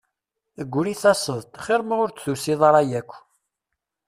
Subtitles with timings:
[0.73, 3.11] Gri taseḍ-d xir ma ur d-tusiḍ ara yakk.